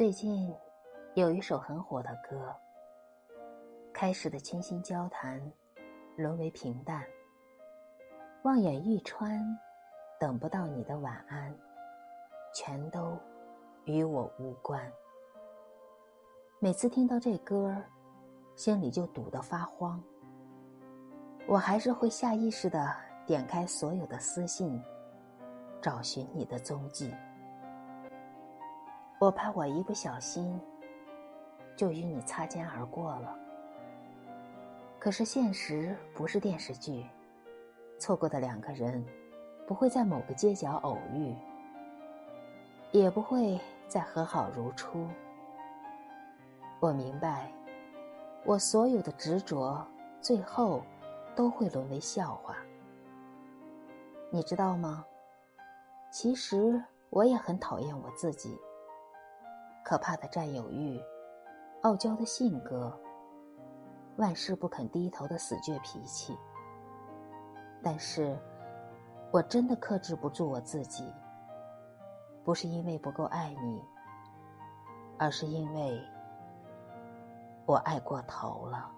[0.00, 0.50] 最近
[1.12, 2.56] 有一首很火的歌，
[3.92, 5.38] 开始的倾心交谈，
[6.16, 7.04] 沦为平淡。
[8.44, 9.38] 望眼欲穿，
[10.18, 11.54] 等不到你的晚安，
[12.54, 13.14] 全都
[13.84, 14.90] 与我无关。
[16.60, 17.76] 每次听到这歌，
[18.56, 20.02] 心里就堵得发慌。
[21.46, 22.96] 我还是会下意识的
[23.26, 24.82] 点开所有的私信，
[25.82, 27.14] 找寻你的踪迹。
[29.20, 30.58] 我怕我一不小心，
[31.76, 33.36] 就与你擦肩而过了。
[34.98, 37.04] 可是现实不是电视剧，
[37.98, 39.04] 错过的两个人，
[39.66, 41.34] 不会在某个街角偶遇，
[42.92, 45.06] 也不会再和好如初。
[46.80, 47.52] 我明白，
[48.46, 49.86] 我所有的执着，
[50.20, 50.82] 最后。
[51.36, 52.56] 都会沦为笑话，
[54.30, 55.06] 你知道吗？
[56.10, 58.58] 其实我也很讨厌我自己，
[59.90, 61.02] 可怕的占有欲，
[61.82, 62.96] 傲娇的性格，
[64.18, 66.38] 万事不肯低头的死倔脾气。
[67.82, 68.38] 但是，
[69.32, 71.12] 我真的克制不住我自己，
[72.44, 73.82] 不是因为不够爱你，
[75.18, 76.00] 而是因为
[77.66, 78.92] 我爱过头了。